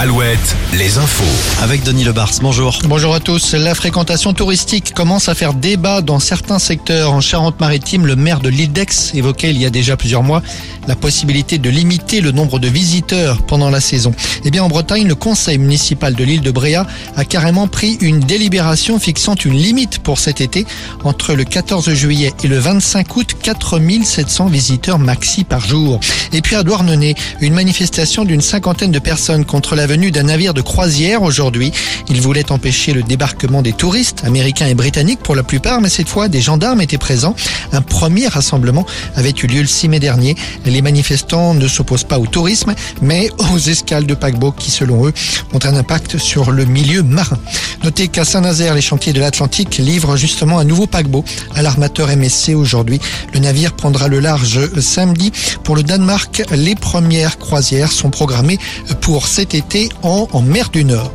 Alouette, 0.00 0.56
les 0.78 0.96
infos. 0.96 1.62
Avec 1.62 1.82
Denis 1.82 2.04
Lebars, 2.04 2.30
bonjour. 2.40 2.78
Bonjour 2.84 3.14
à 3.14 3.20
tous. 3.20 3.52
La 3.52 3.74
fréquentation 3.74 4.32
touristique 4.32 4.94
commence 4.94 5.28
à 5.28 5.34
faire 5.34 5.52
débat 5.52 6.00
dans 6.00 6.18
certains 6.18 6.58
secteurs. 6.58 7.12
En 7.12 7.20
Charente-Maritime, 7.20 8.06
le 8.06 8.16
maire 8.16 8.40
de 8.40 8.48
l'île 8.48 8.72
d'Aix 8.72 9.12
évoquait 9.12 9.50
il 9.50 9.60
y 9.60 9.66
a 9.66 9.70
déjà 9.70 9.98
plusieurs 9.98 10.22
mois 10.22 10.40
la 10.88 10.96
possibilité 10.96 11.58
de 11.58 11.68
limiter 11.68 12.22
le 12.22 12.32
nombre 12.32 12.58
de 12.58 12.66
visiteurs 12.66 13.42
pendant 13.42 13.68
la 13.68 13.82
saison. 13.82 14.14
Eh 14.46 14.50
bien, 14.50 14.64
en 14.64 14.68
Bretagne, 14.68 15.06
le 15.06 15.14
conseil 15.14 15.58
municipal 15.58 16.14
de 16.14 16.24
l'île 16.24 16.40
de 16.40 16.50
Bréa 16.50 16.86
a 17.16 17.24
carrément 17.26 17.68
pris 17.68 17.98
une 18.00 18.20
délibération 18.20 18.98
fixant 18.98 19.34
une 19.34 19.58
limite 19.58 19.98
pour 19.98 20.18
cet 20.18 20.40
été. 20.40 20.64
Entre 21.04 21.34
le 21.34 21.44
14 21.44 21.92
juillet 21.92 22.32
et 22.42 22.48
le 22.48 22.58
25 22.58 23.16
août, 23.16 23.36
4700 23.42 24.46
visiteurs 24.46 24.98
maxi 24.98 25.44
par 25.44 25.60
jour. 25.60 26.00
Et 26.32 26.40
puis 26.40 26.56
à 26.56 26.62
Douarnenez, 26.62 27.14
une 27.42 27.52
manifestation 27.52 28.24
d'une 28.24 28.40
cinquantaine 28.40 28.92
de 28.92 28.98
personnes 28.98 29.44
contre 29.44 29.76
la 29.76 29.89
venue 29.90 30.12
d'un 30.12 30.22
navire 30.22 30.54
de 30.54 30.60
croisière 30.60 31.24
aujourd'hui. 31.24 31.72
Il 32.08 32.20
voulait 32.20 32.52
empêcher 32.52 32.92
le 32.92 33.02
débarquement 33.02 33.60
des 33.60 33.72
touristes, 33.72 34.22
américains 34.24 34.68
et 34.68 34.74
britanniques 34.74 35.18
pour 35.18 35.34
la 35.34 35.42
plupart, 35.42 35.80
mais 35.80 35.88
cette 35.88 36.08
fois 36.08 36.28
des 36.28 36.40
gendarmes 36.40 36.80
étaient 36.80 36.96
présents. 36.96 37.34
Un 37.72 37.82
premier 37.82 38.28
rassemblement 38.28 38.86
avait 39.16 39.34
eu 39.42 39.48
lieu 39.48 39.62
le 39.62 39.66
6 39.66 39.88
mai 39.88 39.98
dernier. 39.98 40.36
Les 40.64 40.80
manifestants 40.80 41.54
ne 41.54 41.66
s'opposent 41.66 42.04
pas 42.04 42.20
au 42.20 42.26
tourisme, 42.26 42.72
mais 43.02 43.30
aux 43.52 43.58
escales 43.58 44.06
de 44.06 44.14
paquebots 44.14 44.52
qui, 44.52 44.70
selon 44.70 45.08
eux, 45.08 45.12
ont 45.52 45.58
un 45.64 45.74
impact 45.74 46.18
sur 46.18 46.52
le 46.52 46.66
milieu 46.66 47.02
marin. 47.02 47.38
Notez 47.82 48.06
qu'à 48.06 48.24
Saint-Nazaire, 48.24 48.76
les 48.76 48.82
chantiers 48.82 49.12
de 49.12 49.20
l'Atlantique 49.20 49.78
livrent 49.78 50.16
justement 50.16 50.60
un 50.60 50.64
nouveau 50.64 50.86
paquebot 50.86 51.24
à 51.56 51.62
l'armateur 51.62 52.14
MSC 52.14 52.54
aujourd'hui. 52.54 53.00
Le 53.32 53.40
navire 53.40 53.72
prendra 53.72 54.06
le 54.06 54.20
large 54.20 54.60
samedi. 54.80 55.32
Pour 55.64 55.74
le 55.74 55.82
Danemark, 55.82 56.44
les 56.52 56.76
premières 56.76 57.38
croisières 57.38 57.90
sont 57.90 58.10
programmées 58.10 58.58
pour 59.00 59.26
cet 59.26 59.54
été 59.54 59.79
en, 60.02 60.28
mer 60.42 60.70
du 60.70 60.84
Nord. 60.84 61.12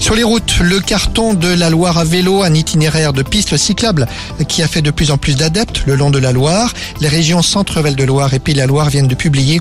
Sur 0.00 0.14
les 0.14 0.22
routes, 0.22 0.58
le 0.60 0.80
carton 0.80 1.34
de 1.34 1.48
la 1.48 1.70
Loire 1.70 1.98
à 1.98 2.04
vélo, 2.04 2.42
un 2.42 2.52
itinéraire 2.52 3.12
de 3.12 3.22
pistes 3.22 3.56
cyclables 3.56 4.06
qui 4.48 4.62
a 4.62 4.68
fait 4.68 4.82
de 4.82 4.90
plus 4.90 5.10
en 5.10 5.16
plus 5.16 5.36
d'adeptes 5.36 5.84
le 5.86 5.94
long 5.94 6.10
de 6.10 6.18
la 6.18 6.32
Loire. 6.32 6.74
Les 7.00 7.08
régions 7.08 7.40
Centre-Val 7.42 7.96
de 7.96 8.04
Loire 8.04 8.34
et 8.34 8.38
Pays 8.38 8.54
la 8.54 8.66
Loire 8.66 8.90
viennent 8.90 9.08
de 9.08 9.14
publier 9.14 9.60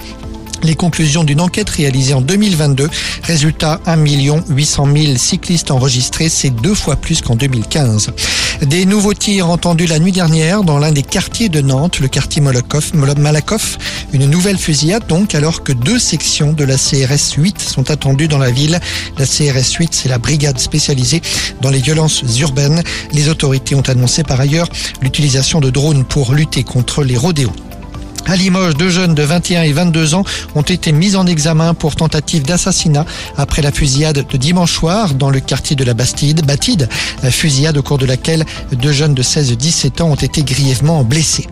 les 0.63 0.75
conclusions 0.75 1.23
d'une 1.23 1.41
enquête 1.41 1.69
réalisée 1.69 2.13
en 2.13 2.21
2022. 2.21 2.89
Résultat, 3.23 3.79
1 3.85 3.97
800 4.49 4.87
000 4.95 5.17
cyclistes 5.17 5.71
enregistrés, 5.71 6.29
c'est 6.29 6.49
deux 6.49 6.73
fois 6.73 6.95
plus 6.95 7.21
qu'en 7.21 7.35
2015. 7.35 8.11
Des 8.61 8.85
nouveaux 8.85 9.13
tirs 9.13 9.49
entendus 9.49 9.87
la 9.87 9.99
nuit 9.99 10.11
dernière 10.11 10.63
dans 10.63 10.79
l'un 10.79 10.91
des 10.91 11.03
quartiers 11.03 11.49
de 11.49 11.61
Nantes, 11.61 11.99
le 11.99 12.07
quartier 12.07 12.41
Malakoff. 12.41 12.93
Une 14.13 14.29
nouvelle 14.29 14.57
fusillade 14.57 15.05
donc, 15.07 15.35
alors 15.35 15.63
que 15.63 15.73
deux 15.73 15.99
sections 15.99 16.53
de 16.53 16.63
la 16.63 16.77
CRS 16.77 17.33
8 17.37 17.59
sont 17.59 17.91
attendues 17.91 18.27
dans 18.27 18.37
la 18.37 18.51
ville. 18.51 18.79
La 19.17 19.25
CRS 19.25 19.73
8, 19.79 19.93
c'est 19.93 20.09
la 20.09 20.17
brigade 20.17 20.59
spécialisée 20.59 21.21
dans 21.61 21.69
les 21.69 21.81
violences 21.81 22.23
urbaines. 22.39 22.83
Les 23.11 23.29
autorités 23.29 23.75
ont 23.75 23.81
annoncé 23.81 24.23
par 24.23 24.39
ailleurs 24.39 24.69
l'utilisation 25.01 25.59
de 25.59 25.69
drones 25.69 26.05
pour 26.05 26.33
lutter 26.33 26.63
contre 26.63 27.03
les 27.03 27.17
rodéos. 27.17 27.53
À 28.25 28.35
Limoges, 28.35 28.75
deux 28.75 28.89
jeunes 28.89 29.13
de 29.15 29.23
21 29.23 29.63
et 29.63 29.73
22 29.73 30.15
ans 30.15 30.23
ont 30.55 30.61
été 30.61 30.91
mis 30.91 31.15
en 31.15 31.27
examen 31.27 31.73
pour 31.73 31.95
tentative 31.95 32.43
d'assassinat 32.43 33.05
après 33.37 33.61
la 33.61 33.71
fusillade 33.71 34.25
de 34.27 34.37
dimanche 34.37 34.71
soir 34.71 35.13
dans 35.13 35.29
le 35.29 35.39
quartier 35.39 35.75
de 35.75 35.83
la 35.83 35.93
Bastide, 35.93 36.45
Batide, 36.45 36.87
fusillade 37.29 37.77
au 37.77 37.83
cours 37.83 37.97
de 37.97 38.05
laquelle 38.05 38.45
deux 38.71 38.93
jeunes 38.93 39.13
de 39.13 39.21
16 39.21 39.51
et 39.51 39.55
17 39.55 40.01
ans 40.01 40.11
ont 40.11 40.15
été 40.15 40.43
grièvement 40.43 41.03
blessés. 41.03 41.47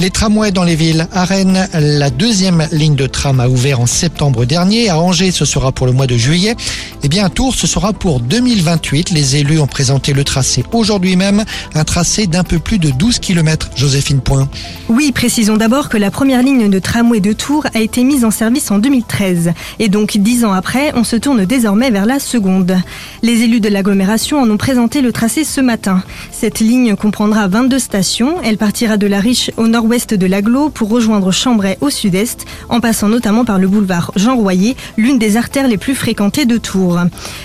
Les 0.00 0.08
tramways 0.08 0.50
dans 0.50 0.64
les 0.64 0.76
villes. 0.76 1.06
À 1.12 1.26
Rennes, 1.26 1.68
la 1.74 2.08
deuxième 2.08 2.66
ligne 2.72 2.94
de 2.94 3.06
tram 3.06 3.38
a 3.38 3.48
ouvert 3.48 3.80
en 3.80 3.86
septembre 3.86 4.46
dernier. 4.46 4.88
À 4.88 4.98
Angers, 4.98 5.30
ce 5.30 5.44
sera 5.44 5.72
pour 5.72 5.86
le 5.86 5.92
mois 5.92 6.06
de 6.06 6.16
juillet. 6.16 6.56
Eh 7.02 7.08
bien, 7.08 7.24
à 7.24 7.30
Tours, 7.30 7.54
ce 7.54 7.66
sera 7.66 7.94
pour 7.94 8.20
2028. 8.20 9.10
Les 9.10 9.36
élus 9.36 9.58
ont 9.58 9.66
présenté 9.66 10.12
le 10.12 10.22
tracé 10.22 10.62
aujourd'hui 10.72 11.16
même. 11.16 11.44
Un 11.74 11.84
tracé 11.84 12.26
d'un 12.26 12.44
peu 12.44 12.58
plus 12.58 12.78
de 12.78 12.90
12 12.90 13.20
km. 13.20 13.70
Joséphine 13.74 14.20
Point. 14.20 14.48
Oui, 14.90 15.10
précisons 15.10 15.56
d'abord 15.56 15.88
que 15.88 15.96
la 15.96 16.10
première 16.10 16.42
ligne 16.42 16.68
de 16.68 16.78
tramway 16.78 17.20
de 17.20 17.32
Tours 17.32 17.66
a 17.72 17.80
été 17.80 18.04
mise 18.04 18.24
en 18.24 18.30
service 18.30 18.70
en 18.70 18.78
2013. 18.78 19.52
Et 19.78 19.88
donc, 19.88 20.18
dix 20.18 20.44
ans 20.44 20.52
après, 20.52 20.92
on 20.94 21.04
se 21.04 21.16
tourne 21.16 21.46
désormais 21.46 21.90
vers 21.90 22.04
la 22.04 22.18
seconde. 22.18 22.76
Les 23.22 23.42
élus 23.42 23.60
de 23.60 23.70
l'agglomération 23.70 24.38
en 24.38 24.50
ont 24.50 24.58
présenté 24.58 25.00
le 25.00 25.12
tracé 25.12 25.44
ce 25.44 25.62
matin. 25.62 26.02
Cette 26.32 26.60
ligne 26.60 26.96
comprendra 26.96 27.48
22 27.48 27.78
stations. 27.78 28.36
Elle 28.44 28.58
partira 28.58 28.98
de 28.98 29.06
la 29.06 29.20
Riche 29.20 29.50
au 29.56 29.68
nord 29.68 29.86
ouest 29.86 30.12
de 30.12 30.26
l'aglo 30.26 30.68
pour 30.68 30.90
rejoindre 30.90 31.32
Chambray 31.32 31.78
au 31.80 31.88
sud-est, 31.88 32.44
en 32.68 32.80
passant 32.80 33.08
notamment 33.08 33.46
par 33.46 33.58
le 33.58 33.68
boulevard 33.68 34.12
Jean 34.16 34.36
Royer, 34.36 34.76
l'une 34.98 35.18
des 35.18 35.38
artères 35.38 35.66
les 35.66 35.78
plus 35.78 35.94
fréquentées 35.94 36.44
de 36.44 36.58
Tours. 36.58 36.89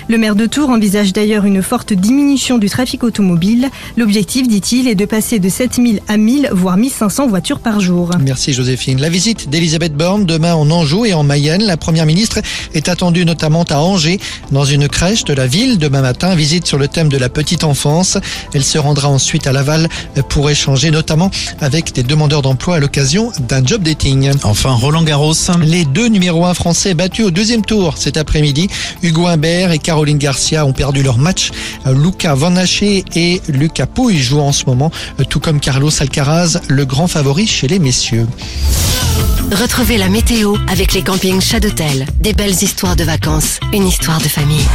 Le 0.07 0.17
maire 0.17 0.35
de 0.35 0.45
Tours 0.45 0.69
envisage 0.69 1.13
d'ailleurs 1.13 1.45
une 1.45 1.61
forte 1.61 1.93
diminution 1.93 2.57
du 2.57 2.69
trafic 2.69 3.03
automobile. 3.03 3.69
L'objectif, 3.97 4.47
dit-il, 4.47 4.87
est 4.87 4.95
de 4.95 5.05
passer 5.05 5.39
de 5.39 5.49
7000 5.49 6.01
à 6.07 6.17
1000, 6.17 6.49
voire 6.51 6.77
1500 6.77 7.27
voitures 7.27 7.59
par 7.59 7.79
jour. 7.79 8.11
Merci 8.19 8.53
Joséphine. 8.53 8.99
La 8.99 9.09
visite 9.09 9.49
d'Elisabeth 9.49 9.93
Borne 9.95 10.25
demain 10.25 10.53
en 10.55 10.69
Anjou 10.69 11.05
et 11.05 11.13
en 11.13 11.23
Mayenne. 11.23 11.63
La 11.63 11.77
première 11.77 12.05
ministre 12.05 12.39
est 12.73 12.89
attendue 12.89 13.25
notamment 13.25 13.63
à 13.69 13.77
Angers, 13.77 14.19
dans 14.51 14.65
une 14.65 14.87
crèche 14.87 15.23
de 15.23 15.33
la 15.33 15.47
ville 15.47 15.77
demain 15.77 16.01
matin. 16.01 16.35
Visite 16.35 16.65
sur 16.65 16.77
le 16.77 16.87
thème 16.87 17.09
de 17.09 17.17
la 17.17 17.29
petite 17.29 17.63
enfance. 17.63 18.17
Elle 18.53 18.63
se 18.63 18.77
rendra 18.77 19.09
ensuite 19.09 19.47
à 19.47 19.51
Laval 19.51 19.87
pour 20.29 20.49
échanger 20.49 20.91
notamment 20.91 21.31
avec 21.61 21.93
des 21.93 22.03
demandeurs 22.03 22.41
d'emploi 22.41 22.75
à 22.75 22.79
l'occasion 22.79 23.31
d'un 23.47 23.65
job 23.65 23.83
dating. 23.83 24.31
Enfin, 24.43 24.71
Roland 24.71 25.03
Garros. 25.03 25.33
Les 25.61 25.85
deux 25.85 26.07
numéros 26.07 26.45
1 26.45 26.53
français 26.53 26.93
battus 26.93 27.25
au 27.25 27.31
deuxième 27.31 27.63
tour 27.63 27.97
cet 27.97 28.17
après-midi. 28.17 28.69
Hugo 29.01 29.27
Humbert 29.35 29.71
et 29.73 29.79
Caroline 29.79 30.17
Garcia 30.17 30.65
ont 30.65 30.71
perdu 30.71 31.03
leur 31.03 31.17
match. 31.17 31.51
Luca 31.85 32.35
Van 32.35 32.55
Haché 32.55 33.03
et 33.15 33.41
Lucas 33.49 33.85
Pouille 33.85 34.17
jouent 34.17 34.39
en 34.39 34.53
ce 34.53 34.63
moment, 34.65 34.91
tout 35.29 35.41
comme 35.41 35.59
Carlos 35.59 35.91
Alcaraz, 35.99 36.61
le 36.69 36.85
grand 36.85 37.07
favori 37.07 37.45
chez 37.45 37.67
les 37.67 37.79
messieurs. 37.79 38.27
Retrouvez 39.51 39.97
la 39.97 40.07
météo 40.07 40.55
avec 40.69 40.93
les 40.93 41.01
campings 41.01 41.41
Chadotel. 41.41 42.05
Des 42.21 42.33
belles 42.33 42.63
histoires 42.63 42.95
de 42.95 43.03
vacances, 43.03 43.59
une 43.73 43.87
histoire 43.87 44.19
de 44.19 44.27
famille. 44.29 44.65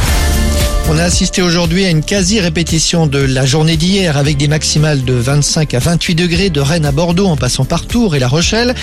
On 0.89 0.97
a 0.97 1.03
assisté 1.03 1.41
aujourd'hui 1.41 1.85
à 1.85 1.89
une 1.89 2.03
quasi-répétition 2.03 3.07
de 3.07 3.19
la 3.19 3.45
journée 3.45 3.77
d'hier 3.77 4.17
avec 4.17 4.35
des 4.35 4.47
maximales 4.47 5.05
de 5.05 5.13
25 5.13 5.73
à 5.73 5.79
28 5.79 6.15
degrés 6.15 6.49
de 6.49 6.59
Rennes 6.59 6.85
à 6.85 6.91
Bordeaux 6.91 7.27
en 7.27 7.37
passant 7.37 7.65
par 7.65 7.85
Tours 7.85 8.15
et 8.15 8.19
La 8.19 8.27
Rochelle. 8.27 8.75